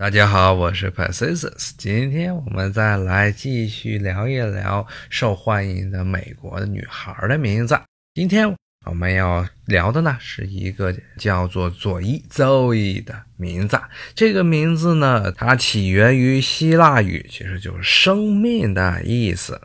[0.00, 7.78] 大家好，我是 Pacius，今天我们再来继续聊一聊受欢迎的美国女孩的名字。
[8.14, 8.50] 今天
[8.86, 13.78] 我们要聊的呢是一个叫做佐伊 Zoe 的名字。
[14.14, 19.60] 这个名字呢，它起源于希腊语，其实就是生命的意思。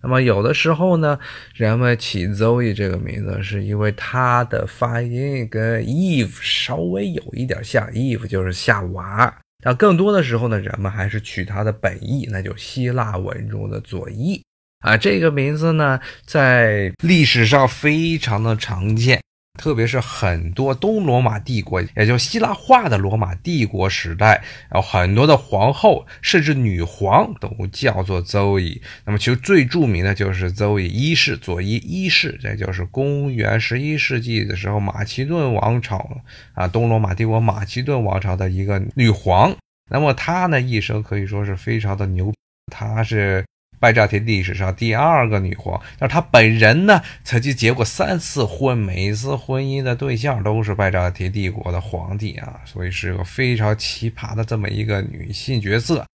[0.00, 1.18] 那么有的时候呢，
[1.52, 9.36] 人们起 Zoe 这个名字，是因为它的发音跟 Eve 稍微有一点像，Eve 就是夏娃。
[9.62, 14.42] 那更多的时候呢，人们还是取它的本意，那就希腊文中的左翼
[14.80, 14.96] 啊。
[14.96, 19.22] 这个名字呢，在历史上非常的常见，
[19.58, 24.42] 特别是很多东罗马帝国，也就希腊化的罗马帝国时代，
[24.74, 28.80] 有很多的皇后甚至女皇都叫做 Zoe。
[29.04, 36.08] 那么其实最著名的就是 Zoe 一世，佐伊一世，这就是公元十一世纪的时候马其顿王朝
[36.54, 39.54] 啊，东罗马帝国马其顿王朝的一个女皇。
[39.90, 42.32] 那么她呢，一生可以说是非常的牛，
[42.72, 43.44] 她是
[43.80, 45.80] 拜占庭历史上第二个女皇。
[45.98, 56.06] 但是她本人呢，曾经结过三次婚，每一次婚姻的对象都是拜占庭帝国的皇帝啊，所以是个非常奇葩的这么一个女性角色。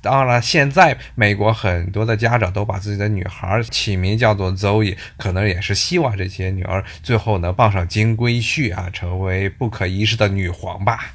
[0.00, 11.14] 当然，现在美国很多的家长都把自己的女孩起名叫做 Zoe，可能也是希望这些女儿最后能傍上金龟婿啊，成为不可一世的女皇吧。